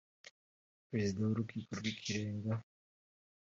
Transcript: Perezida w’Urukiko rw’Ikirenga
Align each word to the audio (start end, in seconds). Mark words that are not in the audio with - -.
Perezida 0.89 1.19
w’Urukiko 1.23 1.69
rw’Ikirenga 1.79 2.53